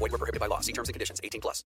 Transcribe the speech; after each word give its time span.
Void 0.00 0.12
were 0.12 0.18
prohibited 0.18 0.40
by 0.40 0.48
law. 0.48 0.60
See 0.60 0.72
terms 0.72 0.88
and 0.88 0.94
conditions. 0.94 1.20
18 1.22 1.40
plus. 1.40 1.64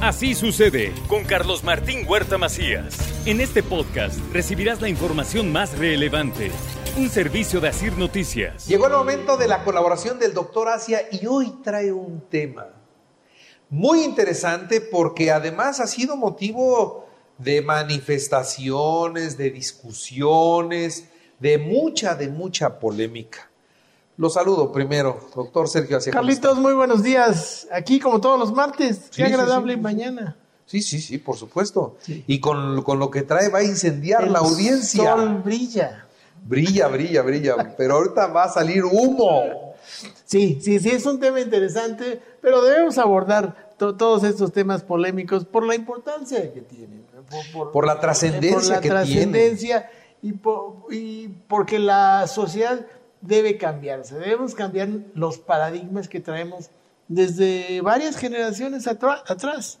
Así 0.00 0.34
sucede 0.34 0.92
con 1.08 1.24
Carlos 1.24 1.64
Martín 1.64 2.06
Huerta 2.06 2.36
Macías. 2.36 2.96
En 3.26 3.40
este 3.40 3.62
podcast 3.62 4.18
recibirás 4.32 4.82
la 4.82 4.88
información 4.88 5.50
más 5.50 5.78
relevante. 5.78 6.50
Un 6.98 7.08
servicio 7.08 7.60
de 7.60 7.68
Asir 7.68 7.96
Noticias. 7.96 8.66
Llegó 8.68 8.86
el 8.86 8.92
momento 8.92 9.36
de 9.36 9.48
la 9.48 9.64
colaboración 9.64 10.18
del 10.18 10.34
doctor 10.34 10.68
Asia 10.68 11.08
y 11.10 11.26
hoy 11.26 11.54
trae 11.62 11.90
un 11.90 12.28
tema 12.28 12.66
muy 13.70 14.04
interesante 14.04 14.80
porque 14.80 15.30
además 15.30 15.80
ha 15.80 15.86
sido 15.86 16.16
motivo 16.16 17.08
de 17.38 17.62
manifestaciones, 17.62 19.36
de 19.36 19.50
discusiones, 19.50 21.08
de 21.40 21.58
mucha, 21.58 22.14
de 22.14 22.28
mucha 22.28 22.78
polémica. 22.78 23.50
Lo 24.16 24.30
saludo 24.30 24.70
primero, 24.70 25.18
doctor 25.34 25.68
Sergio. 25.68 25.98
¿cómo 25.98 26.12
Carlitos, 26.12 26.58
muy 26.58 26.72
buenos 26.72 27.02
días. 27.02 27.66
Aquí 27.72 27.98
como 27.98 28.20
todos 28.20 28.38
los 28.38 28.52
martes. 28.52 28.96
Sí, 29.10 29.22
Qué 29.22 29.24
agradable 29.24 29.72
sí, 29.74 29.78
sí. 29.78 29.82
mañana. 29.82 30.36
Sí, 30.66 30.82
sí, 30.82 31.00
sí, 31.00 31.18
por 31.18 31.36
supuesto. 31.36 31.96
Y 32.06 32.38
con, 32.40 32.82
con 32.82 32.98
lo 32.98 33.10
que 33.10 33.22
trae 33.22 33.48
va 33.48 33.58
a 33.58 33.64
incendiar 33.64 34.24
El 34.24 34.32
la 34.32 34.38
audiencia. 34.38 35.12
sol 35.16 35.42
brilla. 35.44 36.06
Brilla, 36.46 36.88
brilla, 36.88 37.22
brilla. 37.22 37.74
Pero 37.76 37.96
ahorita 37.96 38.28
va 38.28 38.44
a 38.44 38.48
salir 38.48 38.84
humo. 38.84 39.74
Sí, 40.24 40.58
sí, 40.62 40.78
sí, 40.78 40.90
es 40.90 41.04
un 41.06 41.18
tema 41.20 41.40
interesante, 41.40 42.20
pero 42.40 42.62
debemos 42.62 42.96
abordar 42.98 43.74
to- 43.76 43.96
todos 43.96 44.24
estos 44.24 44.52
temas 44.52 44.82
polémicos 44.82 45.44
por 45.44 45.66
la 45.66 45.74
importancia 45.74 46.52
que 46.52 46.60
tienen. 46.60 47.04
Por 47.72 47.86
la 47.86 48.00
trascendencia 48.00 48.54
por 48.58 48.68
la 48.68 48.80
que 48.80 48.88
trascendencia 48.88 49.90
y, 50.22 50.32
po- 50.32 50.86
y 50.90 51.28
porque 51.48 51.78
la 51.78 52.26
sociedad 52.26 52.86
debe 53.26 53.56
cambiarse. 53.56 54.18
Debemos 54.18 54.54
cambiar 54.54 54.88
los 55.14 55.38
paradigmas 55.38 56.08
que 56.08 56.20
traemos 56.20 56.70
desde 57.08 57.80
varias 57.80 58.16
generaciones 58.16 58.86
atrás. 58.86 59.78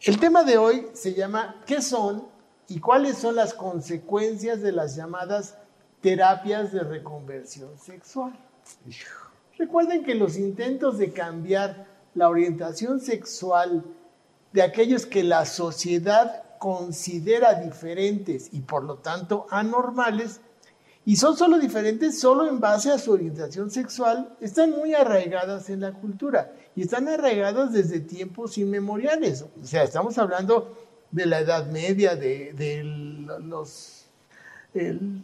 El 0.00 0.18
tema 0.18 0.44
de 0.44 0.58
hoy 0.58 0.86
se 0.94 1.14
llama 1.14 1.62
¿qué 1.66 1.80
son 1.80 2.26
y 2.68 2.80
cuáles 2.80 3.18
son 3.18 3.36
las 3.36 3.54
consecuencias 3.54 4.60
de 4.62 4.72
las 4.72 4.96
llamadas 4.96 5.56
terapias 6.00 6.72
de 6.72 6.80
reconversión 6.80 7.78
sexual? 7.78 8.32
Recuerden 9.58 10.04
que 10.04 10.14
los 10.14 10.36
intentos 10.36 10.98
de 10.98 11.12
cambiar 11.12 11.86
la 12.14 12.28
orientación 12.28 13.00
sexual 13.00 13.84
de 14.52 14.62
aquellos 14.62 15.06
que 15.06 15.22
la 15.22 15.44
sociedad 15.44 16.44
considera 16.58 17.54
diferentes 17.54 18.48
y 18.52 18.60
por 18.60 18.84
lo 18.84 18.96
tanto 18.96 19.46
anormales, 19.50 20.40
y 21.06 21.16
son 21.16 21.36
solo 21.36 21.58
diferentes 21.58 22.18
solo 22.18 22.48
en 22.48 22.60
base 22.60 22.90
a 22.90 22.98
su 22.98 23.12
orientación 23.12 23.70
sexual, 23.70 24.34
están 24.40 24.70
muy 24.70 24.94
arraigadas 24.94 25.68
en 25.68 25.80
la 25.80 25.92
cultura 25.92 26.52
y 26.74 26.82
están 26.82 27.08
arraigadas 27.08 27.72
desde 27.72 28.00
tiempos 28.00 28.56
inmemoriales. 28.56 29.42
O 29.42 29.66
sea, 29.66 29.82
estamos 29.82 30.16
hablando 30.16 30.76
de 31.10 31.26
la 31.26 31.40
Edad 31.40 31.70
Media, 31.70 32.16
de, 32.16 32.82
los 33.42 34.06
el, 34.72 35.22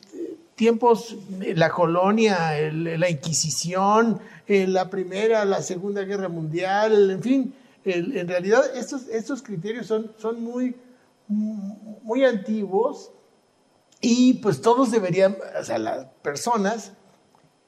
tiempos, 0.54 1.16
la 1.54 1.70
colonia, 1.70 2.60
la 2.70 3.08
Inquisición, 3.08 4.20
eh, 4.46 4.66
la 4.66 4.90
Primera, 4.90 5.46
la 5.46 5.62
Segunda 5.62 6.02
Guerra 6.02 6.28
Mundial, 6.28 7.10
en 7.10 7.22
fin, 7.22 7.54
en 7.84 8.28
realidad 8.28 8.62
estos, 8.76 9.08
estos 9.08 9.40
criterios 9.40 9.86
son, 9.86 10.12
son 10.18 10.42
muy, 10.42 10.76
muy 11.26 12.24
antiguos 12.24 13.10
y 14.00 14.34
pues 14.34 14.60
todos 14.60 14.90
deberían, 14.90 15.36
o 15.58 15.64
sea, 15.64 15.78
las 15.78 16.06
personas 16.22 16.92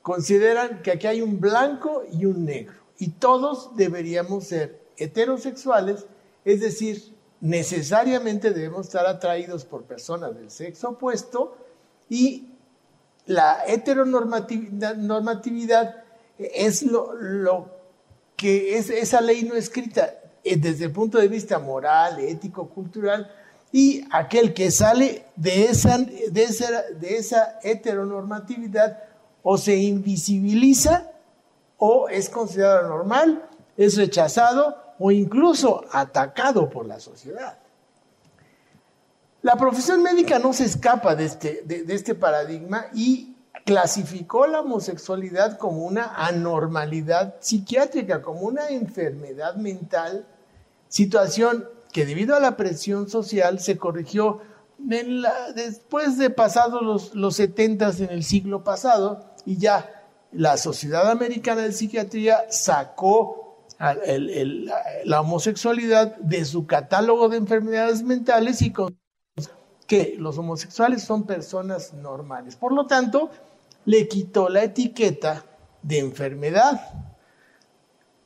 consideran 0.01 0.83
que 0.83 0.93
aquí 0.93 1.07
hay 1.07 1.21
un 1.21 1.41
blanco 1.41 2.05
y 2.11 2.25
un 2.25 2.45
negro. 2.45 2.75
Y 2.99 3.09
todos 3.09 3.77
deberíamos 3.77 4.45
ser 4.45 4.81
heterosexuales, 4.97 6.07
es 6.45 6.61
decir, 6.61 7.15
necesariamente 7.41 8.53
debemos 8.53 8.87
estar 8.87 9.07
atraídos 9.07 9.65
por 9.65 9.83
personas 9.85 10.35
del 10.35 10.51
sexo 10.51 10.91
opuesto 10.91 11.57
y 12.09 12.49
la 13.27 13.65
heteronormatividad 13.67 14.97
normatividad 14.97 16.05
es 16.39 16.83
lo, 16.83 17.15
lo 17.15 17.69
que 18.37 18.77
es 18.77 18.91
esa 18.91 19.21
ley 19.21 19.43
no 19.45 19.55
escrita 19.55 20.15
eh, 20.45 20.57
desde 20.57 20.87
el 20.87 20.93
punto 20.93 21.19
de 21.19 21.29
vista 21.29 21.59
moral, 21.59 22.19
ético, 22.21 22.69
cultural, 22.69 23.31
y 23.73 24.05
aquel 24.11 24.53
que 24.53 24.71
sale 24.71 25.25
de 25.35 25.65
esa, 25.65 25.97
de 25.99 26.43
esa, 26.45 26.83
de 26.83 27.17
esa 27.17 27.59
heteronormatividad 27.63 28.99
o 29.43 29.57
se 29.57 29.77
invisibiliza 29.77 31.11
o 31.79 32.09
es 32.09 32.29
considerado 32.29 32.87
normal, 32.89 33.49
es 33.77 33.97
rechazado 33.97 34.77
o 34.99 35.11
incluso 35.11 35.85
atacado 35.91 36.69
por 36.69 36.87
la 36.87 37.01
sociedad. 37.01 37.59
La 39.41 39.57
profesión 39.57 40.03
médica 40.03 40.39
no 40.39 40.53
se 40.53 40.67
escapa 40.67 41.17
de 41.17 41.25
este, 41.25 41.63
de, 41.65 41.83
de 41.83 41.95
este 41.95 42.15
paradigma 42.15 42.87
y 42.95 43.35
clasificó 43.65 44.47
la 44.47 44.61
homosexualidad 44.61 45.57
como 45.57 45.85
una 45.85 46.15
anormalidad 46.15 47.37
psiquiátrica, 47.41 48.23
como 48.23 48.43
una 48.43 48.69
enfermedad 48.69 49.57
mental, 49.57 50.27
situación 50.89 51.67
que 51.93 52.07
debido 52.07 52.35
a 52.35 52.41
la 52.41 52.57
presión 52.57 53.09
social 53.09 53.61
se 53.61 53.77
corrigió 53.77 54.41
después 55.55 56.19
de 56.19 56.31
pasados 56.31 56.83
los, 56.83 57.15
los 57.15 57.37
70 57.37 57.91
en 57.99 58.11
el 58.11 58.25
siglo 58.25 58.65
pasado 58.65 59.35
y 59.47 59.59
ya 59.59 60.03
la 60.33 60.57
Sociedad 60.57 61.11
Americana 61.11 61.63
de 61.63 61.73
Psiquiatría 61.73 62.47
sacó 62.51 63.67
la 65.05 65.21
homosexualidad 65.21 66.17
de 66.17 66.45
su 66.45 66.67
catálogo 66.67 67.29
de 67.29 67.37
enfermedades 67.37 68.03
mentales 68.03 68.63
y 68.63 68.73
con 68.73 68.97
que 69.87 70.15
los 70.19 70.39
homosexuales 70.39 71.03
son 71.03 71.27
personas 71.27 71.93
normales. 71.93 72.57
Por 72.57 72.73
lo 72.73 72.87
tanto, 72.87 73.31
le 73.85 74.09
quitó 74.09 74.49
la 74.49 74.63
etiqueta 74.63 75.45
de 75.83 75.99
enfermedad. 75.99 76.81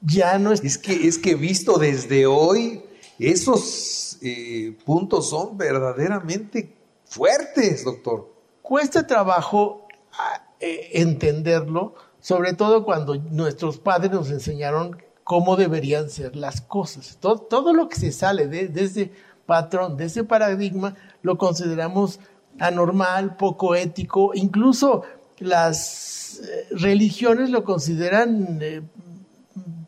Ya 0.02 0.38
no 0.38 0.52
es 0.52 0.62
Es 0.62 0.78
que, 0.78 1.08
es 1.08 1.18
que 1.18 1.34
visto 1.34 1.78
desde 1.78 2.26
hoy, 2.26 2.84
esos 3.18 4.18
eh, 4.22 4.76
puntos 4.84 5.30
son 5.30 5.56
verdaderamente 5.56 6.74
fuertes, 7.04 7.84
doctor. 7.84 8.32
cuesta 8.62 9.06
trabajo 9.06 9.86
ah, 10.12 10.42
eh, 10.60 10.90
entenderlo, 10.94 11.94
sobre 12.20 12.52
todo 12.52 12.84
cuando 12.84 13.14
nuestros 13.14 13.78
padres 13.78 14.10
nos 14.10 14.30
enseñaron 14.30 15.00
cómo 15.24 15.56
deberían 15.56 16.10
ser 16.10 16.36
las 16.36 16.60
cosas. 16.60 17.18
Todo, 17.20 17.72
lo 17.72 17.88
que 17.88 17.96
se 17.96 18.12
sale 18.12 18.48
de, 18.48 18.70
ese 18.82 19.10
patrón, 19.46 19.96
de 19.96 20.06
ese 20.06 20.24
paradigma, 20.24 20.94
lo 21.22 21.38
consideramos 21.38 22.20
anormal, 22.58 23.36
poco 23.36 23.74
ético, 23.74 24.32
incluso 24.34 25.02
las 25.38 26.40
eh, 26.40 26.66
religiones 26.70 27.50
lo 27.50 27.64
consideran 27.64 28.60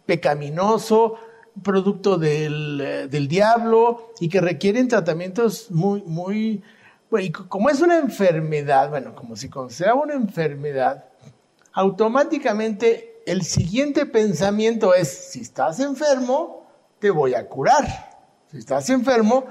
pecaminoso, 0.07 1.17
producto 1.63 2.19
del, 2.19 2.81
eh, 2.81 3.09
del 3.09 3.29
diablo 3.29 4.13
y 4.21 4.29
que 4.29 4.41
requieren 4.41 4.89
tratamientos 4.89 5.71
muy, 5.71 6.03
muy, 6.03 6.63
bueno, 7.11 7.49
como 7.49 7.71
es 7.71 7.81
una 7.81 7.99
enfermedad, 7.99 8.91
bueno, 8.91 9.15
como 9.15 9.37
si 9.37 9.49
consideraba 9.49 10.03
una 10.03 10.15
enfermedad, 10.15 11.07
automáticamente 11.73 13.23
el 13.27 13.43
siguiente 13.43 14.07
pensamiento 14.07 14.95
es, 14.95 15.09
si 15.09 15.41
estás 15.41 15.81
enfermo, 15.81 16.67
te 16.99 17.11
voy 17.11 17.35
a 17.35 17.47
curar. 17.47 17.87
Si 18.51 18.59
estás 18.59 18.89
enfermo, 18.91 19.45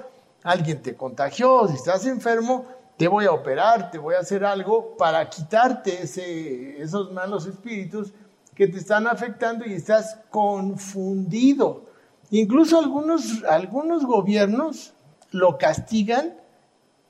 alguien 0.43 0.81
te 0.81 0.95
contagió, 0.95 1.67
si 1.67 1.75
estás 1.75 2.05
enfermo, 2.05 2.65
te 2.97 3.07
voy 3.07 3.25
a 3.25 3.31
operar, 3.31 3.91
te 3.91 3.99
voy 3.99 4.15
a 4.15 4.19
hacer 4.19 4.43
algo 4.43 4.97
para 4.97 5.29
quitarte 5.29 6.03
ese, 6.03 6.81
esos 6.81 7.11
malos 7.11 7.45
espíritus 7.45 8.13
que 8.55 8.67
te 8.67 8.79
están 8.79 9.05
afectando 9.05 9.65
y 9.65 9.73
estás 9.73 10.17
confundido. 10.31 11.85
Incluso 12.31 12.77
algunos, 12.79 13.43
algunos 13.45 14.05
gobiernos 14.05 14.93
lo 15.31 15.57
castigan, 15.57 16.35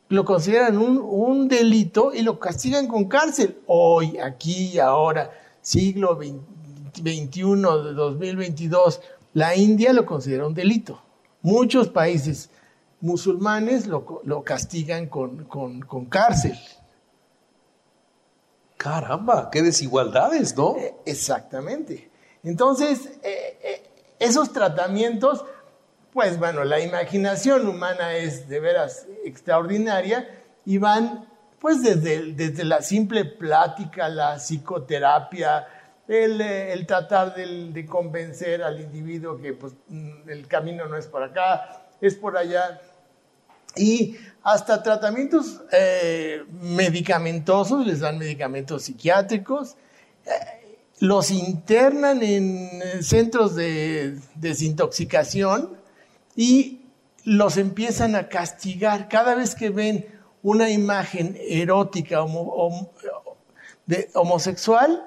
lo 0.10 0.26
consideran 0.26 0.78
un, 0.78 1.00
un 1.00 1.48
delito 1.48 2.14
y 2.14 2.22
lo 2.22 2.40
castigan 2.40 2.88
con 2.88 3.06
cárcel. 3.06 3.60
Hoy, 3.68 4.18
aquí 4.20 4.80
ahora, 4.80 5.32
siglo 5.62 6.18
XXI, 6.18 7.42
de 7.42 7.94
2022, 7.94 9.02
La 9.34 9.56
India 9.56 9.94
lo 9.94 10.06
considera 10.06 10.46
un 10.46 10.54
delito. 10.54 11.02
Muchos 11.42 11.90
países 11.90 12.50
musulmanes 13.02 13.88
lo, 13.88 14.22
lo 14.24 14.44
castigan 14.44 15.08
con, 15.08 15.46
con, 15.46 15.82
con 15.82 16.06
cárcel. 16.06 16.58
Caramba, 18.78 19.50
qué 19.52 19.64
desigualdades, 19.64 20.56
¿no? 20.56 20.76
Eh, 20.78 20.96
Exactamente. 21.06 22.12
Entonces, 22.44 23.18
eh, 23.24 23.47
esos 24.20 24.52
tratamientos, 24.54 25.46
pues 26.14 26.38
bueno, 26.40 26.64
la 26.64 26.80
imaginación 26.80 27.68
humana 27.68 28.16
es 28.16 28.48
de 28.50 28.60
veras 28.60 29.06
extraordinaria 29.26 30.28
y 30.66 30.78
van 30.78 31.28
pues 31.60 31.82
desde, 31.82 32.34
desde 32.34 32.64
la 32.64 32.82
simple 32.82 33.26
plática, 33.26 34.10
la 34.10 34.38
psicoterapia, 34.38 35.68
el, 36.08 36.40
eh, 36.40 36.72
el 36.74 36.86
tratar 36.86 37.36
del- 37.36 37.74
de, 37.74 37.86
convencer 37.86 38.64
al 38.64 38.80
individuo 38.80 39.38
que 39.42 39.54
pues, 39.54 39.74
mm, 39.88 40.30
el 40.30 40.48
camino 40.48 40.86
no 40.86 40.98
es 40.98 41.08
por 41.08 41.24
acá, 41.24 41.82
es 42.00 42.16
por 42.16 42.38
allá, 42.38 42.80
y 43.76 44.18
hasta 44.44 44.82
tratamientos 44.82 45.62
eh, 45.72 46.44
medicamentosos, 46.52 47.86
les 47.86 48.00
dan 48.00 48.18
medicamentos 48.18 48.84
psiquiátricos, 48.84 49.76
los 51.00 51.32
internan 51.32 52.24
en 52.24 52.82
eh, 52.82 53.04
centros 53.04 53.56
de 53.56 54.20
desintoxicación 54.36 55.78
y 56.36 56.82
los 57.24 57.58
empiezan 57.58 58.16
a 58.16 58.30
castigar 58.30 59.10
cada 59.10 59.36
vez 59.36 59.54
que 59.54 59.70
ven 59.70 60.06
una 60.42 60.70
imagen 60.70 61.38
erótica 61.40 62.26
de- 63.86 64.10
homosexual, 64.14 65.04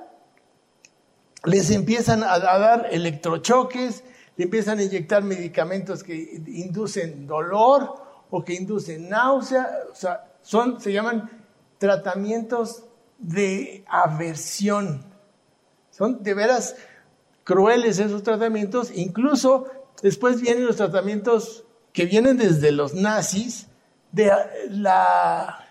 les 1.44 1.70
empiezan 1.70 2.22
a, 2.22 2.34
a 2.34 2.58
dar 2.58 2.88
electrochoques, 2.90 4.04
le 4.36 4.44
empiezan 4.44 4.78
a 4.78 4.82
inyectar 4.82 5.22
medicamentos 5.22 6.02
que 6.02 6.42
inducen 6.46 7.26
dolor 7.26 7.94
o 8.30 8.44
que 8.44 8.54
inducen 8.54 9.08
náusea, 9.08 9.68
o 9.90 9.94
sea, 9.94 10.30
son, 10.42 10.80
se 10.80 10.92
llaman 10.92 11.30
tratamientos 11.78 12.84
de 13.18 13.84
aversión. 13.88 15.09
Son 16.00 16.22
de 16.22 16.32
veras 16.32 16.76
crueles 17.44 17.98
esos 17.98 18.22
tratamientos, 18.22 18.90
incluso 18.94 19.66
después 20.02 20.40
vienen 20.40 20.64
los 20.64 20.76
tratamientos 20.76 21.64
que 21.92 22.06
vienen 22.06 22.38
desde 22.38 22.72
los 22.72 22.94
nazis 22.94 23.66
de 24.10 24.32
la 24.70 25.68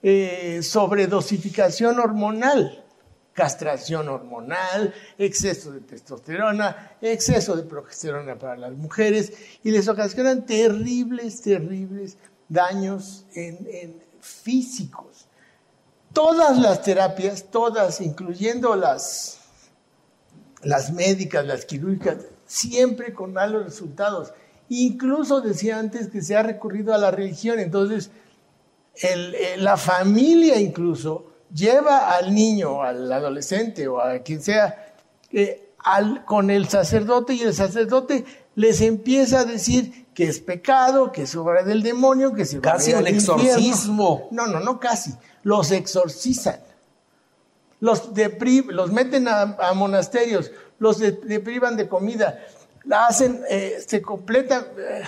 eh, 0.00 0.60
sobredosificación 0.62 1.98
hormonal 1.98 2.84
castración 3.32 4.08
hormonal, 4.08 4.94
exceso 5.18 5.72
de 5.72 5.80
testosterona, 5.80 6.92
exceso 7.00 7.56
de 7.56 7.64
progesterona 7.64 8.38
para 8.38 8.56
las 8.56 8.74
mujeres 8.74 9.32
y 9.64 9.72
les 9.72 9.88
ocasionan 9.88 10.46
terribles, 10.46 11.42
terribles 11.42 12.16
daños 12.48 13.26
en 13.34 14.00
físicos. 14.20 15.26
Todas 16.12 16.58
las 16.58 16.82
terapias, 16.82 17.46
todas, 17.50 18.00
incluyendo 18.00 18.76
las, 18.76 19.43
las 20.64 20.92
médicas, 20.92 21.44
las 21.46 21.64
quirúrgicas, 21.64 22.16
siempre 22.46 23.12
con 23.14 23.32
malos 23.32 23.64
resultados. 23.64 24.32
Incluso 24.68 25.40
decía 25.40 25.78
antes 25.78 26.08
que 26.08 26.22
se 26.22 26.36
ha 26.36 26.42
recurrido 26.42 26.94
a 26.94 26.98
la 26.98 27.10
religión, 27.10 27.58
entonces 27.60 28.10
el- 29.02 29.34
eh, 29.34 29.56
la 29.58 29.76
familia 29.76 30.58
incluso 30.60 31.26
lleva 31.52 32.14
al 32.16 32.34
niño, 32.34 32.82
al 32.82 33.12
adolescente 33.12 33.86
o 33.88 34.00
a 34.00 34.18
quien 34.20 34.40
sea, 34.42 34.94
eh, 35.32 35.70
al- 35.78 36.24
con 36.24 36.50
el 36.50 36.68
sacerdote 36.68 37.34
y 37.34 37.42
el 37.42 37.54
sacerdote 37.54 38.24
les 38.54 38.80
empieza 38.80 39.40
a 39.40 39.44
decir 39.44 40.06
que 40.14 40.24
es 40.28 40.38
pecado, 40.40 41.10
que 41.10 41.22
es 41.22 41.34
obra 41.34 41.62
del 41.64 41.82
demonio, 41.82 42.32
que 42.32 42.44
se 42.44 42.60
va 42.60 42.70
a 42.70 42.72
Casi 42.74 42.92
un 42.92 42.98
al 42.98 43.08
infierno. 43.08 43.42
exorcismo. 43.42 44.28
No, 44.30 44.46
no, 44.46 44.60
no 44.60 44.78
casi. 44.78 45.12
Los 45.42 45.72
exorcizan. 45.72 46.60
Los, 47.84 48.14
depri- 48.14 48.64
los 48.70 48.90
meten 48.92 49.28
a, 49.28 49.56
monasterios, 49.74 50.50
los 50.78 50.98
de- 50.98 51.12
deprivan 51.12 51.76
de 51.76 51.86
comida, 51.86 52.42
la 52.84 53.06
hacen, 53.08 53.42
eh, 53.50 53.76
se 53.86 54.00
completa, 54.00 54.66
eh, 54.78 55.02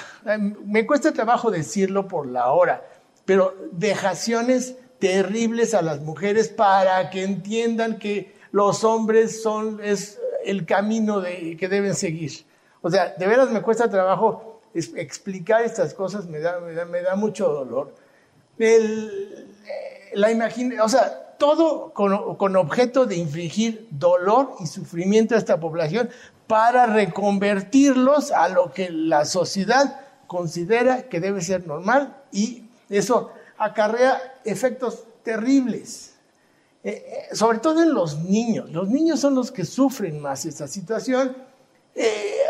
me 0.67 0.85
cuesta 0.87 1.11
trabajo 1.13 1.51
decirlo 1.51 2.07
por 2.07 2.27
la 2.27 2.51
hora, 2.53 2.85
pero 3.25 3.55
vejaciones 3.73 4.75
terribles 4.99 5.73
a 5.73 5.81
las 5.81 6.01
mujeres 6.01 6.49
para 6.49 7.09
que 7.09 7.23
entiendan 7.25 7.99
que 7.99 8.35
los 8.53 8.85
hombres 8.85 9.43
son 9.43 9.81
es 9.83 10.19
el 10.45 10.67
camino 10.67 11.21
de, 11.23 11.57
que 11.59 11.69
deben 11.69 11.95
seguir. 11.95 12.45
O 12.83 12.91
sea, 12.91 13.15
de 13.19 13.27
veras 13.27 13.51
me 13.51 13.63
cuesta 13.63 13.89
trabajo 13.89 14.61
explicar 14.75 15.63
estas 15.63 15.95
cosas, 15.95 16.27
me 16.27 16.41
da, 16.41 16.61
me 16.61 16.75
da, 16.75 16.85
me 16.85 17.01
da 17.01 17.17
mucho 17.17 17.49
dolor. 17.49 17.95
Eh, 18.59 19.09
la 20.13 20.31
imagina, 20.31 20.85
o 20.85 20.89
sea, 20.91 21.23
todo 21.39 21.93
con, 21.93 22.57
objeto 22.57 23.07
de 23.07 23.17
infligir 23.17 23.89
dolor 23.91 24.55
y 24.61 24.67
sufrimiento 24.67 25.35
a 25.35 25.39
esta 25.39 25.61
población 25.61 26.11
para 26.47 26.87
reconvertirlos 26.87 28.31
a 28.31 28.49
lo 28.49 28.73
que 28.73 28.91
la 28.91 29.25
sociedad 29.25 30.01
considera 30.27 31.09
que 31.09 31.21
debe 31.21 31.41
ser 31.41 31.67
normal 31.67 32.17
y 32.33 32.65
eso 32.89 33.31
acarrea 33.59 34.21
efectos 34.45 35.05
terribles. 35.23 36.15
Eh, 36.85 37.05
eh, 37.31 37.35
sobre 37.35 37.59
todo 37.59 37.83
en 37.83 37.93
los 37.93 38.21
niños. 38.21 38.71
Los 38.71 38.89
niños 38.89 39.19
son 39.19 39.35
los 39.35 39.51
que 39.51 39.65
sufren 39.65 40.21
más 40.21 40.45
esta 40.45 40.69
situación. 40.69 41.37
Eh, 41.97 42.45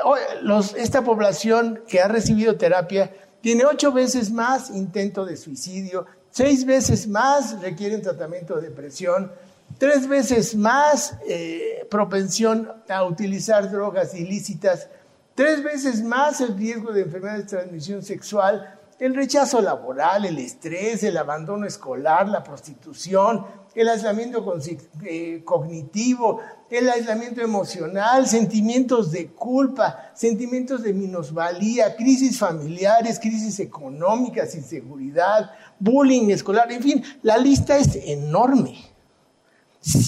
esta 0.77 1.03
población 1.03 1.83
que 1.89 2.01
ha 2.01 2.09
recibido 2.09 2.57
terapia 2.57 3.11
tiene 3.41 3.65
ocho 3.65 3.93
veces 3.93 4.31
más 4.33 4.71
intento 4.71 5.25
de 5.25 5.37
suicidio, 5.37 6.05
seis 6.37 6.67
veces 6.67 7.09
más 7.09 7.63
requieren 7.63 8.03
tratamiento 8.03 8.57
de 8.57 8.69
depresión, 8.69 9.33
tres 9.79 10.07
veces 10.07 10.55
más 10.55 11.17
eh, 11.27 11.87
propensión 11.91 12.71
a 12.91 13.05
utilizar 13.05 13.71
drogas 13.71 14.15
ilícitas, 14.15 14.87
tres 15.35 15.65
veces 15.65 16.03
más 16.03 16.43
el 16.43 16.55
riesgo 16.55 16.93
de 16.93 17.05
enfermedades 17.05 17.45
de 17.45 17.57
transmisión 17.57 18.03
sexual, 18.03 18.79
el 18.99 19.15
rechazo 19.15 19.61
laboral, 19.61 20.25
el 20.25 20.39
estrés, 20.39 21.03
el 21.03 21.17
abandono 21.17 21.67
escolar, 21.67 22.29
la 22.29 22.43
prostitución, 22.43 23.45
el 23.75 23.89
aislamiento 23.89 24.59
eh, 25.05 25.43
cognitivo, 25.45 26.41
el 26.71 26.89
aislamiento 26.89 27.43
emocional, 27.43 28.27
sentimientos 28.27 29.13
de 29.13 29.29
culpa, 29.29 30.11
sentimientos 30.15 30.83
de 30.83 30.95
minusvalía, 30.95 31.95
crisis 31.95 32.39
familiares, 32.39 33.21
crisis 33.21 33.61
económicas, 33.61 34.55
inseguridad, 34.55 35.51
bullying 35.79 36.31
escolar, 36.31 36.73
en 36.73 36.83
fin, 36.83 37.05
la 37.23 37.37
lista 37.37 37.77
es 37.77 37.97
enorme. 37.97 38.79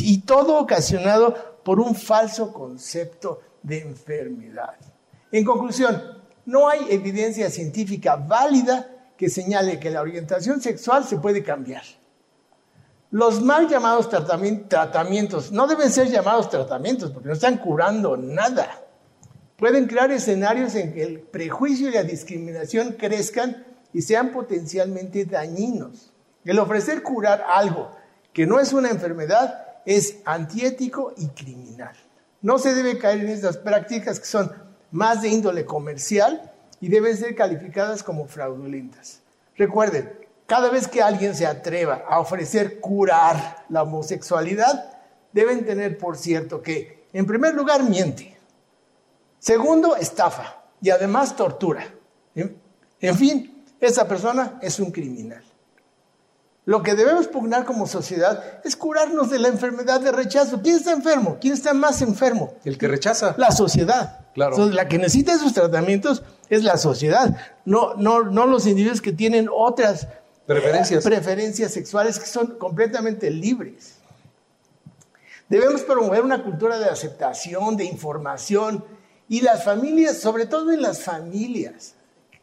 Y 0.01 0.23
todo 0.23 0.59
ocasionado 0.59 1.35
por 1.63 1.79
un 1.79 1.95
falso 1.95 2.53
concepto 2.53 3.41
de 3.63 3.81
enfermedad. 3.81 4.77
En 5.31 5.45
conclusión, 5.45 6.18
no 6.49 6.67
hay 6.67 6.87
evidencia 6.89 7.51
científica 7.51 8.17
válida 8.17 8.89
que 9.19 9.29
señale 9.29 9.79
que 9.79 9.91
la 9.91 10.01
orientación 10.01 10.63
sexual 10.63 11.05
se 11.05 11.19
puede 11.19 11.43
cambiar. 11.43 11.83
Los 13.11 13.43
mal 13.43 13.69
llamados 13.69 14.11
tratami- 14.11 14.67
tratamientos 14.67 15.53
no 15.53 15.67
deben 15.67 15.91
ser 15.91 16.09
llamados 16.09 16.49
tratamientos 16.49 17.11
porque 17.11 17.29
no 17.29 17.35
están 17.35 17.59
curando 17.59 18.17
nada. 18.17 18.67
Pueden 19.59 19.87
crear 19.87 20.11
escenarios 20.11 20.75
en 20.75 20.95
que 20.95 21.03
el 21.03 21.21
prejuicio 21.21 21.91
y 21.91 21.93
la 21.93 22.03
discriminación 22.03 22.93
crezcan 22.93 23.67
y 23.93 24.01
sean 24.01 24.33
potencialmente 24.33 25.27
dañinos. 25.27 26.15
El 26.47 26.59
ofrecer 26.61 27.03
curar 27.03 27.45
algo 27.47 27.91
que 28.33 28.47
no 28.47 28.59
es 28.59 28.73
una 28.73 28.89
enfermedad 28.89 29.67
es 29.85 30.17
antiético 30.25 31.13
y 31.19 31.29
criminal. 31.29 31.95
No 32.41 32.59
se 32.59 32.75
debe 32.75 32.97
caer 32.97 33.21
en 33.21 33.29
estas 33.29 33.59
prácticas 33.59 34.19
que 34.19 34.27
son 34.27 34.68
más 34.91 35.23
de 35.23 35.29
índole 35.29 35.65
comercial 35.65 36.53
y 36.81 36.89
deben 36.89 37.17
ser 37.17 37.35
calificadas 37.35 38.03
como 38.03 38.27
fraudulentas. 38.27 39.21
Recuerden, 39.57 40.13
cada 40.47 40.71
vez 40.71 40.89
que 40.89 41.03
alguien 41.03 41.35
se 41.35 41.47
atreva 41.47 42.05
a 42.09 42.21
ofrecer 42.21 42.81
curar 42.81 43.65
la 43.69 43.83
homosexualidad, 43.83 44.99
deben 45.33 45.65
tener 45.65 45.99
por 45.99 46.17
cierto 46.17 46.63
que, 46.63 47.07
en 47.13 47.27
primer 47.27 47.55
lugar, 47.55 47.83
miente. 47.83 48.37
Segundo, 49.39 49.97
estafa. 49.97 50.63
Y 50.81 50.91
además, 50.91 51.37
tortura. 51.37 51.87
En, 52.35 53.15
fin, 53.17 53.65
esa 53.81 54.07
persona 54.07 54.59
es 54.63 54.79
un 54.81 54.91
criminal. 54.91 55.45
Lo 56.69 56.83
que 56.83 56.95
debemos 56.95 57.29
pugnar 57.29 57.65
como 57.65 57.87
sociedad 57.87 58.61
es 58.63 58.77
curarnos 58.77 59.31
de 59.31 59.39
la 59.39 59.49
enfermedad 59.49 60.03
de 60.03 60.13
rechazo. 60.13 60.61
¿Quién 60.61 60.77
está 60.77 60.93
enfermo? 60.93 61.39
¿Quién 61.41 61.55
está 61.55 61.73
más 61.73 62.03
enfermo? 62.03 62.53
El 62.63 62.77
que 62.77 62.87
rechaza. 62.87 63.35
La 63.39 63.53
sociedad. 63.53 64.27
Claro. 64.35 64.53
Entonces, 64.53 64.75
la 64.75 64.87
que 64.87 64.99
necesita 64.99 65.33
esos 65.33 65.55
tratamientos 65.55 66.23
es 66.51 66.65
la 66.65 66.77
sociedad, 66.77 67.35
no, 67.65 67.95
no, 67.95 68.25
no 68.25 68.47
los 68.47 68.67
individuos 68.67 69.01
que 69.01 69.13
tienen 69.13 69.49
otras 69.51 70.09
Preferencias. 70.45 71.07
eh, 71.07 71.09
preferencias 71.09 71.73
sexuales 71.73 72.19
que 72.19 72.27
son 72.27 72.59
completamente 72.59 73.31
libres. 73.31 73.95
Debemos 75.49 75.81
promover 75.81 76.23
una 76.23 76.45
cultura 76.45 76.79
de 76.79 76.91
aceptación, 76.91 77.79
de 77.79 77.87
información 77.87 78.85
Y 79.27 79.41
las 79.41 79.65
familias, 79.65 80.19
sobre 80.19 80.45
todo 80.45 80.71
en 80.71 80.83
las 80.83 81.03
familias, 81.03 81.95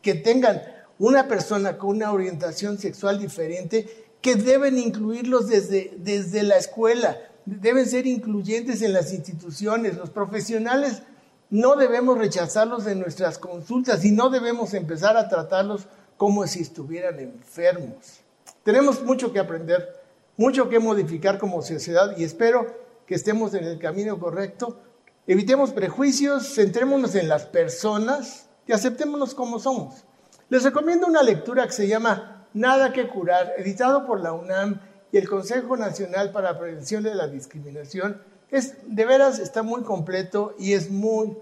que 0.01 0.15
tengan 0.15 0.63
una 0.97 1.27
persona 1.27 1.77
con 1.77 1.91
una 1.91 2.11
orientación 2.11 2.77
sexual 2.77 3.19
diferente, 3.19 4.04
que 4.25 4.33
deben 4.33 4.79
incluirlos 4.79 5.49
desde, 5.49 5.93
desde 5.97 6.41
la 6.41 6.57
escuela, 6.57 7.15
deben 7.45 7.85
ser 7.85 8.07
incluyentes 8.07 8.81
en 8.81 8.91
las 8.91 9.13
instituciones. 9.13 9.97
Los 9.97 10.09
profesionales 10.09 11.03
no 11.51 11.75
debemos 11.75 12.17
rechazarlos 12.17 12.87
en 12.87 12.99
nuestras 12.99 13.37
consultas 13.37 14.03
y 14.03 14.09
no 14.11 14.31
debemos 14.31 14.73
empezar 14.73 15.15
a 15.15 15.29
tratarlos 15.29 15.85
como 16.17 16.47
si 16.47 16.61
estuvieran 16.61 17.19
enfermos. 17.19 18.21
Tenemos 18.63 19.03
mucho 19.03 19.31
que 19.31 19.37
aprender, 19.37 20.01
mucho 20.37 20.69
que 20.69 20.79
modificar 20.79 21.37
como 21.37 21.61
sociedad 21.61 22.17
y 22.17 22.23
espero 22.23 22.65
que 23.05 23.13
estemos 23.13 23.53
en 23.53 23.65
el 23.65 23.77
camino 23.77 24.17
correcto. 24.17 24.79
Evitemos 25.27 25.69
prejuicios, 25.69 26.55
centrémonos 26.55 27.13
en 27.13 27.29
las 27.29 27.45
personas 27.45 28.49
y 28.65 28.73
aceptémonos 28.73 29.35
como 29.35 29.59
somos. 29.59 30.03
Les 30.49 30.63
recomiendo 30.63 31.05
una 31.05 31.21
lectura 31.21 31.67
que 31.67 31.73
se 31.73 31.87
llama 31.87 32.34
Nada 32.55 32.93
que 32.93 33.09
curar, 33.09 33.51
editado 33.57 34.05
por 34.05 34.21
la 34.21 34.31
UNAM 34.31 34.79
y 35.11 35.17
el 35.17 35.27
Consejo 35.27 35.75
Nacional 35.75 36.31
para 36.31 36.53
la 36.53 36.57
Prevención 36.59 37.03
de 37.03 37.13
la 37.13 37.27
Discriminación. 37.27 38.21
Es, 38.49 38.77
de 38.87 39.05
veras 39.05 39.39
está 39.39 39.61
muy 39.61 39.83
completo 39.83 40.55
y 40.57 40.71
es 40.71 40.89
muy, 40.89 41.37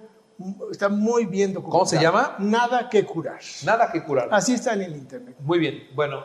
está 0.71 0.89
muy 0.89 1.25
bien 1.25 1.53
documentado. 1.53 1.79
¿Cómo 1.81 1.85
se 1.85 2.01
llama? 2.01 2.35
Nada 2.39 2.89
que 2.89 3.05
curar. 3.05 3.39
Nada 3.63 3.91
que 3.91 4.03
curar. 4.03 4.29
Así 4.31 4.55
está 4.55 4.73
en 4.73 4.81
el 4.81 4.95
internet. 4.95 5.35
Muy 5.41 5.59
bien. 5.59 5.83
Bueno, 5.93 6.23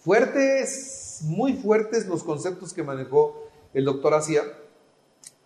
fuertes, 0.00 1.20
muy 1.22 1.54
fuertes 1.54 2.06
los 2.06 2.22
conceptos 2.22 2.74
que 2.74 2.82
manejó 2.82 3.48
el 3.72 3.86
doctor 3.86 4.12
Asia. 4.12 4.42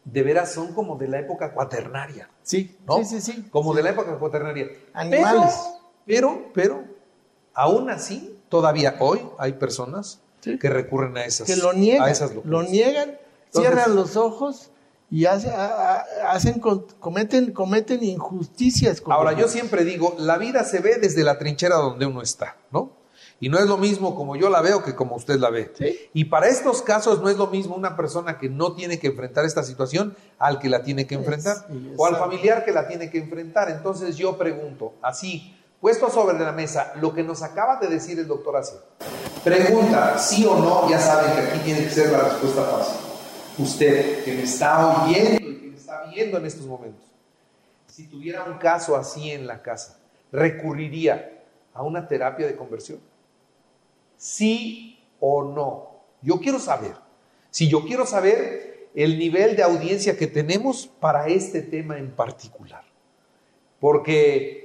De 0.04 0.24
veras 0.24 0.52
son 0.52 0.74
como 0.74 0.96
de 0.96 1.06
la 1.06 1.20
época 1.20 1.52
cuaternaria. 1.52 2.28
Sí, 2.42 2.76
¿no? 2.84 2.96
sí, 2.96 3.04
sí, 3.04 3.20
sí. 3.20 3.48
Como 3.52 3.70
Sí. 3.70 3.76
de 3.76 3.82
la 3.84 3.90
época 3.90 4.18
cuaternaria. 4.18 4.66
Animales. 4.92 5.54
Pero, 6.04 6.50
pero, 6.52 6.52
pero, 6.52 6.84
aún 7.54 7.88
así, 7.88 8.41
todavía 8.52 8.96
hoy 9.00 9.18
hay 9.38 9.54
personas 9.54 10.20
Sí. 10.40 10.58
que 10.58 10.68
recurren 10.68 11.16
a 11.16 11.24
esas, 11.24 11.46
que 11.46 11.56
lo 11.56 11.72
niegan, 11.72 12.06
a 12.06 12.10
esas 12.10 12.32
lo 12.44 12.62
niegan, 12.62 13.10
Entonces- 13.46 13.50
cierran 13.72 13.96
los 13.96 14.16
ojos 14.16 14.70
y 15.10 15.24
hace- 15.24 15.50
a- 15.50 15.64
a- 15.94 16.32
hacen, 16.32 16.60
cometen, 16.60 17.52
cometen 17.52 18.02
injusticias. 18.04 19.00
con 19.00 19.12
Ahora, 19.14 19.32
yo 19.32 19.48
siempre 19.48 19.84
digo, 19.84 20.14
la 20.18 20.36
vida 20.36 20.64
se 20.64 20.80
ve 20.80 20.98
desde 21.00 21.22
la 21.24 21.38
trinchera 21.38 21.76
donde 21.76 22.04
uno 22.06 22.20
está, 22.20 22.56
¿no? 22.70 22.90
Y 23.40 23.48
no 23.48 23.58
es 23.58 23.66
lo 23.66 23.76
mismo 23.78 24.14
como 24.14 24.36
yo 24.36 24.50
la 24.50 24.60
veo 24.60 24.82
que 24.84 24.94
como 24.94 25.16
usted 25.16 25.36
la 25.38 25.50
ve. 25.50 25.72
Sí. 25.78 25.98
Y 26.12 26.26
para 26.26 26.46
estos 26.48 26.82
casos 26.82 27.20
no 27.22 27.28
es 27.30 27.36
lo 27.36 27.46
mismo 27.48 27.74
una 27.74 27.96
persona 27.96 28.36
que 28.38 28.48
no 28.48 28.74
tiene 28.74 28.98
que 28.98 29.08
enfrentar 29.08 29.44
esta 29.46 29.62
situación 29.64 30.14
al 30.38 30.58
que 30.58 30.68
la 30.68 30.82
tiene 30.82 31.06
que 31.06 31.14
enfrentar 31.14 31.66
o 31.96 32.06
al 32.06 32.16
familiar 32.16 32.64
que 32.64 32.72
la 32.72 32.86
tiene 32.86 33.10
que 33.10 33.18
enfrentar. 33.18 33.70
Entonces 33.70 34.16
yo 34.16 34.36
pregunto, 34.38 34.94
así, 35.02 35.56
puesto 35.82 36.08
sobre 36.08 36.38
la 36.38 36.52
mesa, 36.52 36.92
lo 37.00 37.12
que 37.12 37.24
nos 37.24 37.42
acaba 37.42 37.76
de 37.80 37.88
decir 37.88 38.16
el 38.16 38.28
doctor 38.28 38.56
Asia. 38.56 38.78
Pregunta, 39.42 40.16
sí 40.16 40.46
o 40.46 40.56
no, 40.56 40.88
ya 40.88 41.00
saben 41.00 41.34
que 41.34 41.40
aquí 41.40 41.58
tiene 41.64 41.80
que 41.80 41.90
ser 41.90 42.12
la 42.12 42.20
respuesta 42.20 42.62
fácil. 42.62 43.00
Usted 43.58 44.24
que 44.24 44.32
me 44.32 44.44
está 44.44 45.04
oyendo 45.04 45.44
y 45.44 45.56
que 45.56 45.66
me 45.66 45.76
está 45.76 46.04
viendo 46.04 46.38
en 46.38 46.46
estos 46.46 46.66
momentos, 46.66 47.04
si 47.88 48.06
tuviera 48.06 48.44
un 48.44 48.58
caso 48.58 48.94
así 48.94 49.32
en 49.32 49.48
la 49.48 49.60
casa, 49.60 49.98
¿recurriría 50.30 51.42
a 51.74 51.82
una 51.82 52.06
terapia 52.06 52.46
de 52.46 52.54
conversión? 52.54 53.00
¿Sí 54.16 55.04
o 55.18 55.42
no? 55.42 56.04
Yo 56.22 56.38
quiero 56.38 56.60
saber. 56.60 56.94
Si 57.50 57.68
yo 57.68 57.84
quiero 57.84 58.06
saber 58.06 58.88
el 58.94 59.18
nivel 59.18 59.56
de 59.56 59.64
audiencia 59.64 60.16
que 60.16 60.28
tenemos 60.28 60.86
para 60.86 61.26
este 61.26 61.60
tema 61.60 61.98
en 61.98 62.12
particular. 62.12 62.84
Porque 63.80 64.61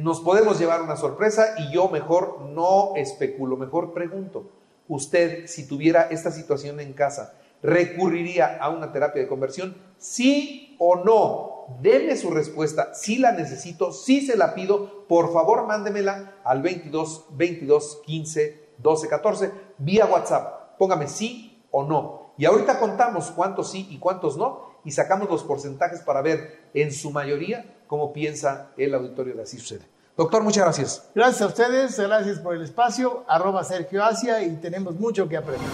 nos 0.00 0.20
podemos 0.20 0.58
llevar 0.58 0.82
una 0.82 0.96
sorpresa 0.96 1.54
y 1.58 1.72
yo 1.72 1.88
mejor 1.88 2.40
no 2.50 2.92
especulo, 2.96 3.56
mejor 3.56 3.92
pregunto. 3.92 4.50
Usted, 4.88 5.46
si 5.46 5.66
tuviera 5.66 6.02
esta 6.10 6.30
situación 6.30 6.80
en 6.80 6.92
casa, 6.92 7.34
¿recurriría 7.62 8.58
a 8.58 8.68
una 8.70 8.92
terapia 8.92 9.22
de 9.22 9.28
conversión? 9.28 9.76
¿Sí 9.98 10.76
o 10.78 10.96
no? 10.96 11.52
Deme 11.80 12.16
su 12.16 12.30
respuesta. 12.30 12.94
Si 12.94 13.18
la 13.18 13.32
necesito, 13.32 13.92
si 13.92 14.20
se 14.26 14.36
la 14.36 14.54
pido, 14.54 15.06
por 15.06 15.32
favor 15.32 15.66
mándemela 15.66 16.34
al 16.44 16.62
22 16.62 17.26
22 17.30 18.02
15 18.04 18.62
12 18.78 19.08
14 19.08 19.50
vía 19.78 20.06
WhatsApp. 20.06 20.76
Póngame 20.78 21.08
sí 21.08 21.62
o 21.70 21.84
no. 21.84 22.21
Y 22.38 22.44
ahorita 22.44 22.78
contamos 22.78 23.30
cuántos 23.30 23.70
sí 23.70 23.86
y 23.90 23.98
cuántos 23.98 24.36
no 24.36 24.72
y 24.84 24.90
sacamos 24.90 25.28
los 25.28 25.44
porcentajes 25.44 26.00
para 26.00 26.22
ver 26.22 26.70
en 26.74 26.92
su 26.92 27.10
mayoría 27.10 27.82
cómo 27.86 28.12
piensa 28.12 28.70
el 28.76 28.94
auditorio 28.94 29.34
de 29.34 29.42
así 29.42 29.58
sucede. 29.58 29.86
Doctor, 30.16 30.42
muchas 30.42 30.64
gracias. 30.64 31.10
Gracias 31.14 31.42
a 31.42 31.46
ustedes, 31.46 31.98
gracias 31.98 32.38
por 32.38 32.54
el 32.54 32.62
espacio, 32.62 33.24
arroba 33.28 33.64
Sergio 33.64 34.04
Asia 34.04 34.42
y 34.42 34.56
tenemos 34.56 34.94
mucho 34.94 35.28
que 35.28 35.36
aprender. 35.36 35.68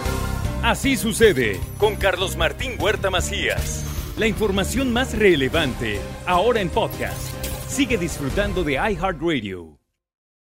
Así 0.63 0.95
sucede 0.97 1.59
con 1.77 1.95
Carlos 1.95 2.37
Martín 2.37 2.73
Huerta 2.79 3.09
Macías. 3.09 3.85
La 4.17 4.27
información 4.27 4.91
más 4.91 5.17
relevante 5.17 5.99
ahora 6.25 6.59
en 6.59 6.69
podcast. 6.69 7.33
Sigue 7.67 7.97
disfrutando 7.97 8.63
de 8.63 8.73
iHeartRadio. 8.73 9.78